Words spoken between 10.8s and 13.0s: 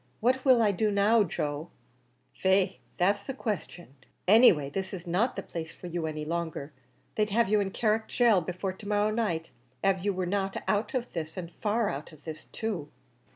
of this, an' far out of this too."